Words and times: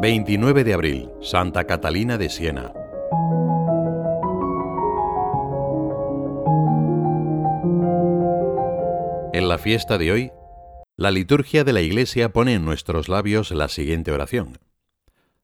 29 0.00 0.64
de 0.64 0.72
abril, 0.72 1.10
Santa 1.20 1.64
Catalina 1.64 2.16
de 2.16 2.30
Siena. 2.30 2.72
En 9.34 9.46
la 9.46 9.58
fiesta 9.58 9.98
de 9.98 10.10
hoy, 10.10 10.32
la 10.96 11.10
liturgia 11.10 11.64
de 11.64 11.74
la 11.74 11.82
Iglesia 11.82 12.32
pone 12.32 12.54
en 12.54 12.64
nuestros 12.64 13.10
labios 13.10 13.50
la 13.50 13.68
siguiente 13.68 14.10
oración. 14.10 14.58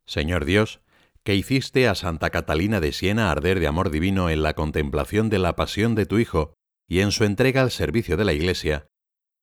Señor 0.06 0.46
Dios, 0.46 0.80
que 1.22 1.34
hiciste 1.34 1.86
a 1.86 1.94
Santa 1.94 2.30
Catalina 2.30 2.80
de 2.80 2.92
Siena 2.92 3.30
arder 3.30 3.60
de 3.60 3.66
amor 3.66 3.90
divino 3.90 4.30
en 4.30 4.42
la 4.42 4.54
contemplación 4.54 5.28
de 5.28 5.38
la 5.38 5.54
pasión 5.54 5.94
de 5.94 6.06
tu 6.06 6.18
Hijo 6.18 6.54
y 6.88 7.00
en 7.00 7.12
su 7.12 7.24
entrega 7.24 7.60
al 7.60 7.70
servicio 7.70 8.16
de 8.16 8.24
la 8.24 8.32
Iglesia, 8.32 8.86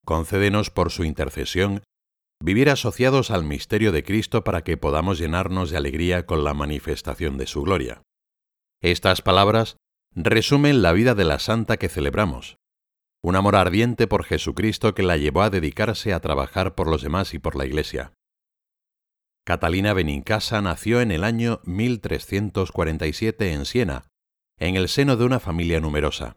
concédenos 0.05 0.71
por 0.71 0.89
su 0.89 1.03
intercesión 1.03 1.83
vivir 2.43 2.69
asociados 2.69 3.31
al 3.31 3.45
misterio 3.45 3.93
de 3.93 4.03
Cristo 4.03 4.43
para 4.43 4.65
que 4.65 4.75
podamos 4.75 5.17
llenarnos 5.17 5.69
de 5.69 5.77
alegría 5.77 6.25
con 6.25 6.43
la 6.43 6.53
manifestación 6.53 7.37
de 7.37 7.47
su 7.47 7.61
gloria. 7.61 8.01
Estas 8.81 9.21
palabras 9.21 9.77
resumen 10.13 10.81
la 10.81 10.91
vida 10.91 11.15
de 11.15 11.23
la 11.23 11.39
santa 11.39 11.77
que 11.77 11.87
celebramos, 11.87 12.57
un 13.23 13.37
amor 13.37 13.55
ardiente 13.55 14.07
por 14.07 14.25
Jesucristo 14.25 14.93
que 14.93 15.03
la 15.03 15.15
llevó 15.15 15.41
a 15.41 15.49
dedicarse 15.49 16.11
a 16.11 16.19
trabajar 16.19 16.75
por 16.75 16.89
los 16.89 17.01
demás 17.01 17.33
y 17.33 17.39
por 17.39 17.55
la 17.55 17.65
Iglesia. 17.65 18.11
Catalina 19.45 19.93
Benincasa 19.93 20.61
nació 20.61 20.99
en 20.99 21.11
el 21.11 21.23
año 21.23 21.61
1347 21.63 23.53
en 23.53 23.63
Siena, 23.63 24.09
en 24.59 24.75
el 24.75 24.89
seno 24.89 25.15
de 25.15 25.23
una 25.23 25.39
familia 25.39 25.79
numerosa. 25.79 26.35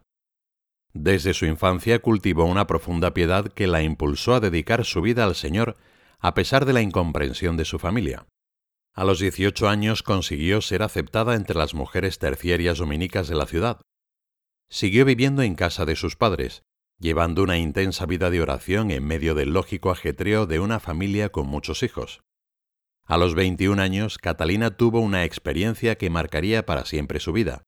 Desde 0.93 1.33
su 1.33 1.45
infancia 1.45 1.99
cultivó 1.99 2.45
una 2.45 2.67
profunda 2.67 3.13
piedad 3.13 3.47
que 3.47 3.67
la 3.67 3.83
impulsó 3.83 4.35
a 4.35 4.39
dedicar 4.39 4.85
su 4.85 5.01
vida 5.01 5.25
al 5.25 5.35
Señor 5.35 5.77
a 6.19 6.33
pesar 6.33 6.65
de 6.65 6.73
la 6.73 6.81
incomprensión 6.81 7.57
de 7.57 7.65
su 7.65 7.79
familia. 7.79 8.25
A 8.93 9.03
los 9.03 9.19
18 9.19 9.69
años 9.69 10.01
consiguió 10.01 10.61
ser 10.61 10.81
aceptada 10.81 11.35
entre 11.35 11.55
las 11.55 11.75
mujeres 11.75 12.17
terciarias 12.17 12.79
dominicas 12.79 13.27
de 13.27 13.35
la 13.35 13.45
ciudad. 13.45 13.79
Siguió 14.69 15.05
viviendo 15.05 15.43
en 15.43 15.53
casa 15.53 15.85
de 15.85 15.95
sus 15.95 16.15
padres, 16.15 16.63
llevando 16.99 17.43
una 17.43 17.59
intensa 17.59 18.07
vida 18.07 18.31
de 18.31 18.41
oración 18.41 18.89
en 18.89 19.05
medio 19.05 19.35
del 19.35 19.53
lógico 19.53 19.91
ajetreo 19.91 20.47
de 20.47 20.59
una 20.59 20.79
familia 20.79 21.29
con 21.29 21.45
muchos 21.45 21.83
hijos. 21.83 22.21
A 23.05 23.17
los 23.17 23.35
21 23.35 23.81
años, 23.81 24.17
Catalina 24.17 24.75
tuvo 24.75 24.99
una 24.99 25.23
experiencia 25.23 25.95
que 25.97 26.09
marcaría 26.09 26.65
para 26.65 26.83
siempre 26.83 27.19
su 27.19 27.31
vida. 27.31 27.63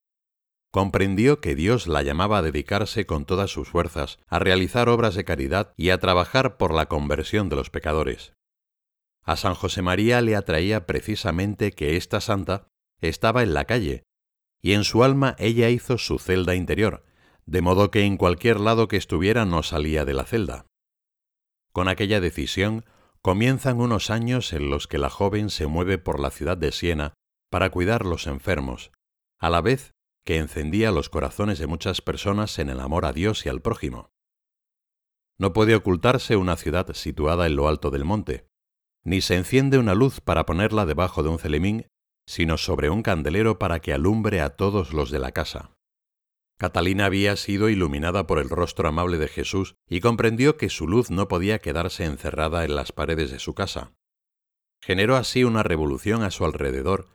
Comprendió 0.72 1.42
que 1.42 1.56
Dios 1.56 1.88
la 1.88 2.03
llamaba 2.03 2.38
a 2.38 2.42
dedicarse 2.44 3.08
con 3.08 3.25
todas 3.25 3.50
sus 3.50 3.70
fuerzas 3.70 4.20
a 4.28 4.38
realizar 4.38 4.88
obras 4.88 5.16
de 5.16 5.25
caridad 5.25 5.73
y 5.78 5.89
a 5.89 5.98
trabajar 5.98 6.58
por 6.58 6.73
la 6.73 6.88
conversión 6.88 7.50
de 7.50 7.56
los 7.56 7.72
pecadores. 7.72 8.34
A 9.23 9.36
San 9.36 9.56
José 9.56 9.81
María 9.81 10.22
le 10.22 10.36
atraía 10.36 10.86
precisamente 10.86 11.72
que 11.72 11.97
esta 11.97 12.22
santa 12.22 12.67
estaba 13.02 13.42
en 13.42 13.53
la 13.53 13.66
calle, 13.66 14.03
y 14.62 14.73
en 14.73 14.84
su 14.84 15.03
alma 15.03 15.36
ella 15.40 15.70
hizo 15.70 15.97
su 15.97 16.20
celda 16.20 16.53
interior, 16.53 17.03
de 17.45 17.62
modo 17.62 17.90
que 17.90 18.03
en 18.03 18.17
cualquier 18.17 18.59
lado 18.59 18.88
que 18.88 18.97
estuviera 18.97 19.45
no 19.45 19.64
salía 19.64 20.06
de 20.06 20.14
la 20.14 20.25
celda. 20.25 20.67
Con 21.72 21.88
aquella 21.88 22.22
decisión 22.22 22.86
comienzan 23.22 23.80
unos 23.80 24.09
años 24.09 24.53
en 24.53 24.70
los 24.70 24.88
que 24.88 24.97
la 24.97 25.09
joven 25.09 25.50
se 25.50 25.66
mueve 25.66 25.97
por 25.97 26.20
la 26.20 26.30
ciudad 26.30 26.58
de 26.58 26.72
Siena 26.72 27.14
para 27.50 27.72
cuidar 27.72 28.06
los 28.06 28.28
enfermos, 28.28 28.92
a 29.40 29.50
la 29.50 29.62
vez 29.62 29.94
que 30.30 30.38
encendía 30.38 30.91
los 30.91 31.09
corazones 31.09 31.58
de 31.58 31.66
muchas 31.66 32.03
personas 32.03 32.59
en 32.59 32.69
el 32.69 32.81
amor 32.81 33.08
a 33.08 33.13
Dios 33.13 33.47
y 33.47 33.49
al 33.49 33.63
prójimo. 33.63 34.11
No 35.39 35.53
puede 35.53 35.73
ocultarse 35.73 36.35
una 36.35 36.55
ciudad 36.55 36.94
situada 36.94 37.47
en 37.47 37.55
lo 37.55 37.67
alto 37.67 37.89
del 37.89 38.05
monte, 38.05 38.45
ni 39.03 39.22
se 39.22 39.38
enciende 39.38 39.80
una 39.80 39.95
luz 39.95 40.22
para 40.22 40.45
ponerla 40.45 40.85
debajo 40.85 41.23
de 41.23 41.30
un 41.30 41.39
celemín, 41.39 41.88
sino 42.28 42.59
sobre 42.59 42.91
un 42.91 43.01
candelero 43.01 43.57
para 43.57 43.79
que 43.79 43.91
alumbre 43.91 44.39
a 44.41 44.51
todos 44.51 44.94
los 44.94 45.09
de 45.09 45.18
la 45.18 45.31
casa. 45.31 45.72
Catalina 46.59 47.06
había 47.06 47.35
sido 47.35 47.68
iluminada 47.68 48.28
por 48.28 48.38
el 48.38 48.51
rostro 48.51 48.88
amable 48.88 49.18
de 49.18 49.29
Jesús 49.29 49.78
y 49.88 50.00
comprendió 50.00 50.57
que 50.57 50.69
su 50.69 50.88
luz 50.88 51.09
no 51.09 51.28
podía 51.28 51.57
quedarse 51.57 52.06
encerrada 52.06 52.66
en 52.66 52.75
las 52.75 52.91
paredes 52.91 53.31
de 53.31 53.39
su 53.39 53.56
casa. 53.56 53.94
Generó 54.79 55.16
así 55.16 55.44
una 55.44 55.63
revolución 55.63 56.22
a 56.22 56.29
su 56.29 56.45
alrededor, 56.45 57.07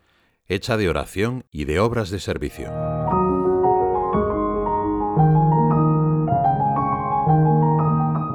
hecha 0.46 0.76
de 0.76 0.88
oración 0.88 1.46
y 1.52 1.64
de 1.64 1.78
obras 1.78 2.10
de 2.10 2.18
servicio. 2.18 3.03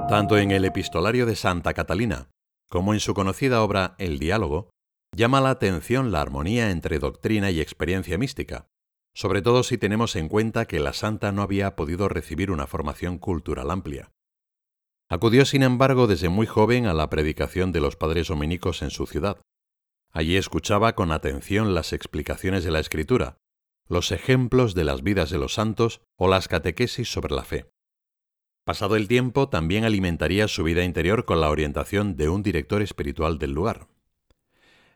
Tanto 0.09 0.40
en 0.40 0.50
el 0.50 0.66
epistolario 0.66 1.28
de 1.28 1.36
Santa 1.36 1.75
Catalina 1.75 2.30
como 2.68 2.96
en 2.96 3.00
su 3.00 3.14
conocida 3.14 3.62
obra 3.62 3.96
El 4.00 4.18
diálogo, 4.18 4.72
llama 5.16 5.40
la 5.40 5.52
atención 5.52 6.12
la 6.12 6.22
armonía 6.22 6.72
entre 6.72 6.97
doctrina 6.97 7.52
y 7.52 7.62
experiencia 7.62 8.18
mística, 8.18 8.68
sobre 9.14 9.44
todo 9.44 9.62
si 9.62 9.78
tenemos 9.78 10.16
en 10.16 10.28
cuenta 10.30 10.66
que 10.66 10.80
la 10.80 10.94
santa 10.94 11.31
no 11.31 11.44
había 11.44 11.75
podido 11.75 12.09
recibir 12.09 12.50
una 12.50 12.66
formación 12.66 13.19
cultural 13.19 13.69
amplia. 13.69 14.12
Acudió, 15.09 15.46
sin 15.46 15.62
embargo, 15.62 16.08
desde 16.08 16.30
muy 16.30 16.48
joven 16.48 16.88
a 16.88 16.94
la 16.94 17.09
predicación 17.09 17.72
de 17.72 17.81
los 17.81 17.96
padres 17.96 18.28
dominicos 18.28 18.81
en 18.81 18.90
su 18.90 19.06
ciudad. 19.06 19.42
Allí 20.12 20.38
escuchaba 20.38 20.94
con 20.94 21.12
atención 21.12 21.75
las 21.75 21.94
explicaciones 21.94 22.64
de 22.64 22.72
la 22.72 22.80
Escritura, 22.80 23.38
los 23.88 24.12
ejemplos 24.12 24.74
de 24.74 24.86
las 24.86 25.03
vidas 25.03 25.30
de 25.30 25.38
los 25.38 25.53
santos 25.53 26.02
o 26.18 26.28
las 26.28 26.48
catequesis 26.48 27.12
sobre 27.12 27.36
la 27.36 27.44
fe. 27.44 27.69
Pasado 28.69 28.96
el 28.96 29.07
tiempo, 29.07 29.50
también 29.50 29.84
alimentaría 29.84 30.47
su 30.47 30.63
vida 30.63 30.84
interior 30.84 31.25
con 31.25 31.41
la 31.41 31.50
orientación 31.50 32.16
de 32.16 32.30
un 32.30 32.44
director 32.44 32.84
espiritual 32.84 33.40
del 33.40 33.52
lugar. 33.52 33.88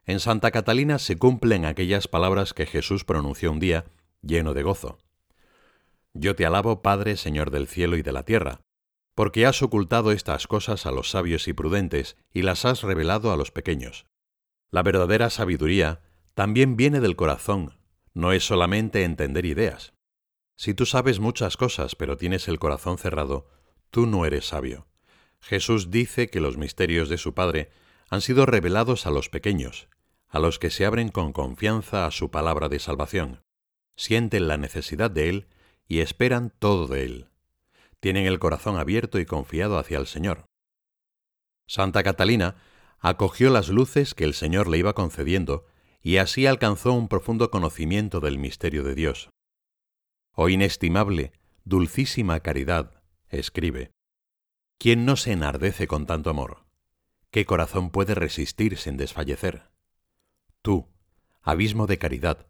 En 0.06 0.19
Santa 0.19 0.51
Catalina 0.51 1.00
se 1.00 1.17
cumplen 1.17 1.66
aquellas 1.66 2.07
palabras 2.07 2.53
que 2.53 2.67
Jesús 2.67 3.03
pronunció 3.03 3.51
un 3.51 3.59
día, 3.59 3.85
lleno 4.22 4.53
de 4.53 4.61
gozo. 4.61 5.00
Yo 6.13 6.35
te 6.35 6.45
alabo, 6.45 6.84
Padre, 6.84 7.17
Señor 7.17 7.50
del 7.50 7.66
cielo 7.66 7.97
y 7.97 8.03
de 8.03 8.11
la 8.11 8.25
tierra, 8.25 8.61
porque 9.16 9.47
has 9.47 9.63
ocultado 9.63 10.11
estas 10.11 10.45
cosas 10.45 10.85
a 10.85 10.91
los 10.91 11.09
sabios 11.09 11.47
y 11.47 11.53
prudentes 11.53 12.16
y 12.31 12.44
las 12.44 12.66
has 12.66 12.84
revelado 12.84 13.31
a 13.31 13.38
los 13.38 13.50
pequeños. 13.50 14.05
La 14.69 14.84
verdadera 14.84 15.31
sabiduría 15.31 16.03
también 16.35 16.78
viene 16.78 17.00
del 17.00 17.16
corazón, 17.16 17.79
no 18.13 18.34
es 18.34 18.45
solamente 18.45 19.03
entender 19.03 19.47
ideas. 19.47 19.94
Si 20.55 20.75
tú 20.75 20.85
sabes 20.85 21.19
muchas 21.19 21.57
cosas 21.57 21.95
pero 21.95 22.17
tienes 22.17 22.47
el 22.47 22.59
corazón 22.59 23.00
cerrado, 23.00 23.47
tú 23.93 24.07
no 24.07 24.25
eres 24.25 24.47
sabio. 24.47 24.87
Jesús 25.39 25.91
dice 25.91 26.27
que 26.27 26.39
los 26.39 26.57
misterios 26.57 27.09
de 27.09 27.19
su 27.19 27.35
Padre 27.35 27.69
han 28.09 28.21
sido 28.21 28.47
revelados 28.47 29.05
a 29.05 29.11
los 29.11 29.29
pequeños, 29.29 29.87
a 30.29 30.39
los 30.39 30.57
que 30.57 30.71
se 30.71 30.87
abren 30.87 31.09
con 31.09 31.31
confianza 31.31 32.07
a 32.07 32.11
su 32.11 32.31
palabra 32.31 32.69
de 32.69 32.79
salvación, 32.79 33.43
sienten 33.95 34.47
la 34.47 34.57
necesidad 34.57 35.11
de 35.11 35.29
Él 35.29 35.47
y 35.87 35.99
esperan 35.99 36.51
todo 36.57 36.87
de 36.87 37.03
Él. 37.05 37.29
Tienen 37.99 38.25
el 38.25 38.39
corazón 38.39 38.77
abierto 38.77 39.19
y 39.19 39.27
confiado 39.27 39.77
hacia 39.77 39.99
el 39.99 40.07
Señor. 40.07 40.45
Santa 41.67 42.01
Catalina 42.01 42.55
acogió 42.99 43.51
las 43.51 43.69
luces 43.69 44.15
que 44.15 44.23
el 44.23 44.33
Señor 44.33 44.69
le 44.69 44.79
iba 44.79 44.93
concediendo 44.93 45.67
y 46.01 46.17
así 46.17 46.47
alcanzó 46.47 46.93
un 46.93 47.07
profundo 47.07 47.51
conocimiento 47.51 48.21
del 48.21 48.39
misterio 48.39 48.81
de 48.83 48.95
Dios. 48.95 49.29
Oh 50.33 50.49
inestimable, 50.49 51.31
dulcísima 51.63 52.39
caridad, 52.39 53.03
escribe. 53.38 53.91
¿Quién 54.77 55.05
no 55.05 55.16
se 55.16 55.31
enardece 55.31 55.88
con 55.88 56.05
tanto 56.05 56.29
amor? 56.29 56.66
¿Qué 57.31 57.45
corazón 57.45 57.89
puede 57.89 58.16
resistir 58.16 58.77
sin 58.77 58.97
desfallecer? 58.97 59.69
Tú, 60.61 60.89
abismo 61.41 61.88
de 61.88 61.97
caridad, 61.97 62.47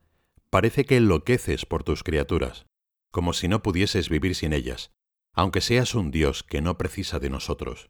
parece 0.50 0.86
que 0.86 0.98
enloqueces 0.98 1.66
por 1.66 1.84
tus 1.84 2.04
criaturas, 2.04 2.66
como 3.12 3.34
si 3.34 3.48
no 3.48 3.64
pudieses 3.64 4.10
vivir 4.10 4.36
sin 4.36 4.54
ellas, 4.54 4.92
aunque 5.34 5.62
seas 5.62 5.96
un 5.96 6.12
Dios 6.12 6.44
que 6.44 6.62
no 6.62 6.78
precisa 6.78 7.20
de 7.20 7.30
nosotros. 7.30 7.90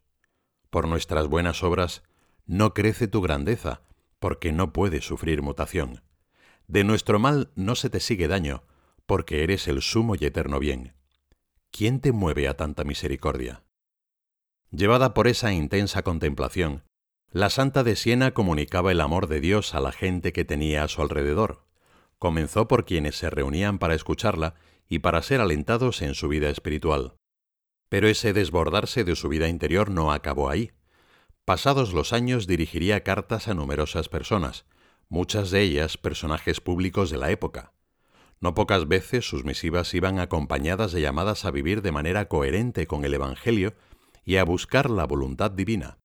Por 0.70 0.88
nuestras 0.88 1.28
buenas 1.28 1.64
obras 1.64 2.04
no 2.46 2.74
crece 2.74 3.08
tu 3.08 3.22
grandeza, 3.22 3.82
porque 4.20 4.52
no 4.52 4.74
puedes 4.74 5.06
sufrir 5.06 5.42
mutación. 5.42 6.04
De 6.68 6.84
nuestro 6.84 7.20
mal 7.20 7.52
no 7.56 7.76
se 7.76 7.90
te 7.90 8.00
sigue 8.00 8.28
daño, 8.28 8.64
porque 9.06 9.44
eres 9.44 9.68
el 9.68 9.82
sumo 9.82 10.16
y 10.16 10.26
eterno 10.26 10.60
bien. 10.60 10.94
¿Quién 11.76 12.00
te 12.00 12.12
mueve 12.12 12.48
a 12.48 12.56
tanta 12.56 12.84
misericordia? 12.84 13.64
Llevada 14.70 15.16
por 15.16 15.28
esa 15.28 15.54
intensa 15.54 16.04
contemplación, 16.04 16.84
la 17.32 17.50
Santa 17.50 17.84
de 17.84 17.96
Siena 17.96 18.32
comunicaba 18.32 18.92
el 18.92 19.02
amor 19.02 19.26
de 19.26 19.40
Dios 19.40 19.74
a 19.74 19.80
la 19.80 19.92
gente 19.92 20.34
que 20.34 20.46
tenía 20.46 20.84
a 20.84 20.88
su 20.88 21.02
alrededor. 21.02 21.66
Comenzó 22.20 22.68
por 22.68 22.86
quienes 22.86 23.16
se 23.16 23.32
reunían 23.32 23.80
para 23.80 23.96
escucharla 23.96 24.54
y 24.88 25.00
para 25.00 25.24
ser 25.24 25.42
alentados 25.42 26.04
en 26.04 26.14
su 26.14 26.28
vida 26.28 26.52
espiritual. 26.52 27.16
Pero 27.90 28.08
ese 28.08 28.34
desbordarse 28.34 29.04
de 29.04 29.16
su 29.16 29.28
vida 29.28 29.48
interior 29.48 29.90
no 29.90 30.12
acabó 30.12 30.52
ahí. 30.52 30.74
Pasados 31.44 31.92
los 31.92 32.14
años 32.14 32.46
dirigiría 32.46 33.04
cartas 33.04 33.48
a 33.48 33.56
numerosas 33.56 34.10
personas, 34.10 34.66
muchas 35.10 35.50
de 35.50 35.62
ellas 35.62 35.98
personajes 35.98 36.62
públicos 36.62 37.10
de 37.10 37.18
la 37.18 37.32
época. 37.32 37.73
No 38.44 38.54
pocas 38.54 38.90
veces 38.90 39.26
sus 39.26 39.46
misivas 39.46 39.94
iban 39.94 40.20
acompañadas 40.20 40.92
de 40.92 41.00
llamadas 41.00 41.46
a 41.46 41.52
vivir 41.52 41.82
de 41.82 41.94
manera 41.94 42.28
coherente 42.28 42.88
con 42.88 43.06
el 43.06 43.14
Evangelio 43.14 43.74
y 44.26 44.36
a 44.36 44.44
buscar 44.44 44.90
la 44.90 45.06
voluntad 45.06 45.50
divina. 45.50 45.98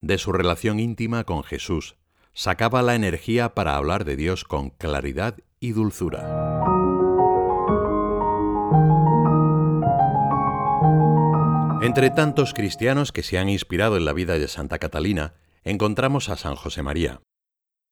De 0.00 0.16
su 0.16 0.32
relación 0.32 0.80
íntima 0.80 1.24
con 1.24 1.44
Jesús, 1.44 1.96
sacaba 2.32 2.80
la 2.80 2.94
energía 2.94 3.54
para 3.54 3.76
hablar 3.76 4.06
de 4.06 4.16
Dios 4.16 4.44
con 4.44 4.70
claridad 4.70 5.36
y 5.60 5.72
dulzura. 5.72 6.64
Entre 11.82 12.08
tantos 12.08 12.54
cristianos 12.54 13.12
que 13.12 13.22
se 13.22 13.36
han 13.36 13.50
inspirado 13.50 13.98
en 13.98 14.06
la 14.06 14.14
vida 14.14 14.38
de 14.38 14.48
Santa 14.48 14.78
Catalina, 14.78 15.34
encontramos 15.64 16.30
a 16.30 16.38
San 16.38 16.54
José 16.54 16.82
María. 16.82 17.20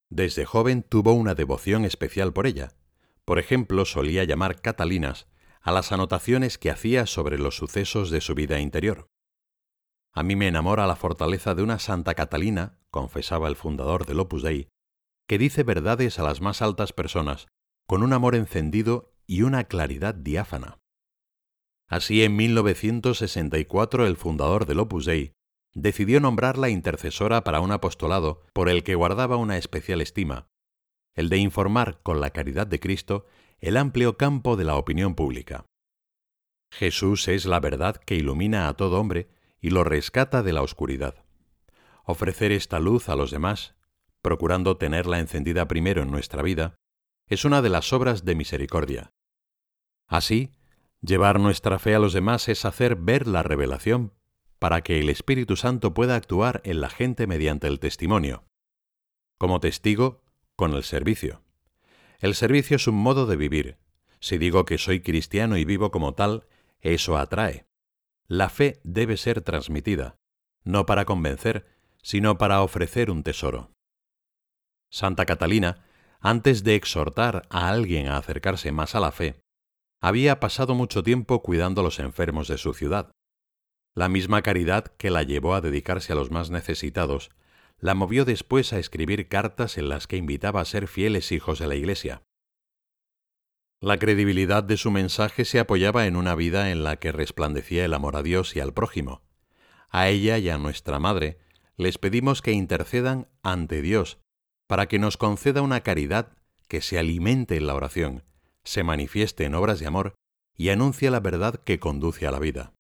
Desde 0.09 0.47
joven 0.47 0.83
tuvo 0.83 1.13
una 1.13 1.35
devoción 1.35 1.85
especial 1.85 2.33
por 2.33 2.47
ella. 2.47 2.71
Por 3.27 3.41
ejemplo, 3.41 3.85
solía 3.85 4.25
llamar 4.25 4.61
Catalinas 4.61 5.27
a 5.61 5.73
las 5.73 5.91
anotaciones 5.91 6.59
que 6.59 6.71
hacía 6.71 7.07
sobre 7.07 7.39
los 7.39 7.57
sucesos 7.57 8.11
de 8.11 8.21
su 8.21 8.37
vida 8.37 8.61
interior. 8.61 9.09
A 10.15 10.23
mí 10.23 10.37
me 10.37 10.47
enamora 10.47 10.87
la 10.87 10.95
fortaleza 10.95 11.57
de 11.57 11.65
una 11.65 11.81
Santa 11.81 12.15
Catalina, 12.15 12.79
confesaba 12.91 13.49
el 13.49 13.57
fundador 13.57 14.07
del 14.07 14.21
Opus 14.21 14.45
Dei, 14.45 14.69
que 15.29 15.39
dice 15.39 15.65
verdades 15.65 16.21
a 16.21 16.23
las 16.23 16.41
más 16.41 16.63
altas 16.63 16.93
personas, 16.93 17.49
con 17.89 18.05
un 18.05 18.13
amor 18.13 18.37
encendido 18.37 19.13
y 19.27 19.43
una 19.43 19.65
claridad 19.65 20.15
diáfana. 20.15 20.79
Así, 21.89 22.23
en 22.23 22.37
1964, 22.37 24.07
el 24.07 24.17
fundador 24.17 24.67
del 24.67 24.79
Opus 24.79 25.05
Dei 25.05 25.33
decidió 25.75 26.21
nombrarla 26.21 26.71
intercesora 26.71 27.43
para 27.43 27.61
un 27.61 27.73
apostolado 27.73 28.43
por 28.53 28.69
el 28.69 28.85
que 28.85 28.95
guardaba 28.95 29.37
una 29.37 29.57
especial 29.59 30.01
estima, 30.01 30.47
el 31.17 31.29
de 31.29 31.39
informar 31.39 32.01
con 32.03 32.21
la 32.21 32.31
caridad 32.31 32.67
de 32.67 32.79
Cristo 32.79 33.27
el 33.59 33.77
amplio 33.77 34.17
campo 34.17 34.57
de 34.57 34.65
la 34.65 34.77
opinión 34.77 35.15
pública. 35.15 35.65
Jesús 36.71 37.27
es 37.29 37.47
la 37.47 37.59
verdad 37.59 37.97
que 37.97 38.15
ilumina 38.17 38.69
a 38.69 38.75
todo 38.75 39.01
hombre 39.01 39.29
y 39.61 39.71
lo 39.71 39.83
rescata 39.83 40.43
de 40.43 40.53
la 40.53 40.63
oscuridad. 40.63 41.25
Ofrecer 42.05 42.53
esta 42.53 42.79
luz 42.79 43.09
a 43.09 43.17
los 43.17 43.31
demás, 43.31 43.75
procurando 44.21 44.77
tenerla 44.77 45.19
encendida 45.19 45.67
primero 45.67 46.03
en 46.03 46.11
nuestra 46.11 46.43
vida, 46.43 46.77
es 47.29 47.45
una 47.45 47.63
de 47.63 47.71
las 47.71 47.93
obras 47.93 48.25
de 48.25 48.35
misericordia. 48.35 49.13
Así, 50.07 50.53
llevar 51.01 51.41
nuestra 51.41 51.79
fe 51.79 51.95
a 51.95 51.99
los 51.99 52.13
demás 52.13 52.49
es 52.49 52.65
hacer 52.65 52.97
ver 52.97 53.27
la 53.27 53.43
revelación 53.43 54.13
para 54.59 54.83
que 54.83 55.01
el 55.01 55.09
Espíritu 55.09 55.57
Santo 55.57 55.95
pueda 55.95 56.17
actuar 56.17 56.61
en 56.65 56.81
la 56.81 56.89
gente 56.89 57.27
mediante 57.27 57.67
el 57.67 57.81
testimonio. 57.81 58.45
Como 59.39 59.61
testigo, 59.61 60.23
con 60.57 60.73
el 60.75 60.83
servicio. 60.83 61.43
El 62.19 62.35
servicio 62.35 62.77
es 62.77 62.89
un 62.89 62.97
modo 62.97 63.27
de 63.27 63.37
vivir. 63.37 63.79
Si 64.21 64.39
digo 64.39 64.65
que 64.65 64.79
soy 64.79 65.01
cristiano 65.01 65.57
y 65.57 65.65
vivo 65.65 65.91
como 65.91 66.15
tal, 66.15 66.47
eso 66.81 67.17
atrae. 67.17 67.67
La 68.27 68.49
fe 68.49 68.81
debe 68.83 69.17
ser 69.17 69.43
transmitida, 69.43 70.17
no 70.65 70.87
para 70.87 71.05
convencer, 71.05 71.67
sino 72.03 72.39
para 72.39 72.63
ofrecer 72.63 73.11
un 73.11 73.23
tesoro. 73.23 73.71
Santa 74.91 75.27
Catalina, 75.27 75.85
antes 76.21 76.65
de 76.65 76.75
exhortar 76.75 77.47
a 77.51 77.69
alguien 77.69 78.09
a 78.09 78.17
acercarse 78.17 78.73
más 78.73 78.95
a 78.95 79.01
la 79.01 79.13
fe, 79.13 79.41
había 80.01 80.41
pasado 80.41 80.75
mucho 80.75 81.03
tiempo 81.03 81.43
cuidando 81.43 81.81
a 81.81 81.85
los 81.85 81.99
enfermos 81.99 82.49
de 82.49 82.59
su 82.59 82.75
ciudad. 82.75 83.11
La 83.95 84.09
misma 84.09 84.43
caridad 84.43 84.85
que 84.99 85.11
la 85.11 85.23
llevó 85.23 85.55
a 85.55 85.61
dedicarse 85.61 86.13
a 86.13 86.17
los 86.17 86.31
más 86.31 86.51
necesitados, 86.51 87.31
la 87.79 87.95
movió 87.95 88.25
después 88.25 88.73
a 88.73 88.79
escribir 88.79 89.29
cartas 89.29 89.79
en 89.79 89.89
las 89.89 90.07
que 90.07 90.17
invitaba 90.17 90.61
a 90.61 90.65
ser 90.65 90.89
fieles 90.89 91.33
hijos 91.33 91.59
de 91.59 91.67
la 91.67 91.75
Iglesia. 91.75 92.23
La 93.81 93.99
credibilidad 93.99 94.65
de 94.65 94.77
su 94.77 94.91
mensaje 94.91 95.45
se 95.45 95.59
apoyaba 95.59 96.07
en 96.07 96.17
una 96.17 96.35
vida 96.35 96.71
en 96.71 96.83
la 96.83 96.97
que 96.97 97.13
resplandecía 97.13 97.85
el 97.85 97.95
amor 97.95 98.17
a 98.17 98.23
Dios 98.23 98.57
y 98.57 98.61
al 98.61 98.73
prójimo. 98.73 99.23
A 99.91 100.09
ella 100.09 100.39
y 100.39 100.49
a 100.49 100.59
nuestra 100.59 100.99
Madre 100.99 101.39
les 101.77 101.99
pedimos 101.99 102.41
que 102.41 102.53
intercedan 102.53 103.29
ante 103.43 103.83
Dios 103.83 104.19
para 104.67 104.87
que 104.87 104.99
nos 104.99 105.17
conceda 105.17 105.63
una 105.63 105.83
caridad 105.83 106.33
que 106.69 106.81
se 106.81 106.99
alimente 106.99 107.57
en 107.57 107.67
la 107.67 107.75
oración, 107.75 108.25
se 108.65 108.83
manifieste 108.83 109.45
en 109.45 109.55
obras 109.55 109.79
de 109.79 109.87
amor 109.87 110.15
y 110.57 110.71
anuncie 110.71 111.11
la 111.11 111.21
verdad 111.21 111.63
que 111.63 111.79
conduce 111.79 112.27
a 112.27 112.31
la 112.31 112.39
vida 112.39 112.73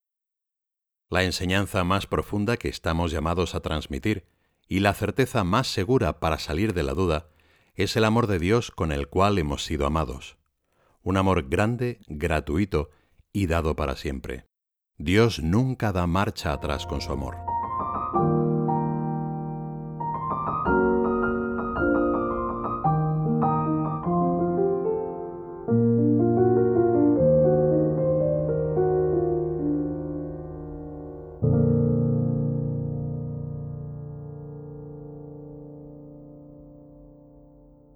la 1.08 1.22
enseñanza 1.22 1.84
más 1.84 2.06
profunda 2.06 2.56
que 2.56 2.68
estamos 2.68 3.12
llamados 3.12 3.54
a 3.54 3.60
transmitir 3.60 4.26
y 4.68 4.80
la 4.80 4.94
certeza 4.94 5.44
más 5.44 5.68
segura 5.68 6.20
para 6.20 6.38
salir 6.38 6.74
de 6.74 6.82
la 6.82 6.94
duda 6.94 7.28
es 7.74 7.96
el 7.96 8.04
amor 8.04 8.26
de 8.26 8.38
Dios 8.38 8.70
con 8.70 8.90
el 8.92 9.08
cual 9.08 9.38
hemos 9.38 9.64
sido 9.64 9.86
amados. 9.86 10.38
Un 11.02 11.16
amor 11.16 11.48
grande, 11.48 12.00
gratuito 12.08 12.90
y 13.32 13.46
dado 13.46 13.76
para 13.76 13.96
siempre. 13.96 14.46
Dios 14.96 15.40
nunca 15.40 15.92
da 15.92 16.06
marcha 16.06 16.52
atrás 16.52 16.86
con 16.86 17.00
su 17.00 17.12
amor. 17.12 17.55